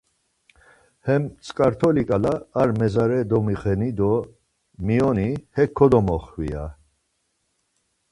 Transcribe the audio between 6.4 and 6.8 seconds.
ya.